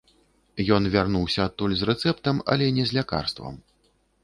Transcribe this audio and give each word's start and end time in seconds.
Ён 0.77 0.87
вярнуўся 0.95 1.39
адтуль 1.49 1.77
з 1.83 1.89
рэцэптам, 1.91 2.41
але 2.55 2.73
не 2.81 2.89
з 2.91 2.99
лякарствам. 3.01 3.63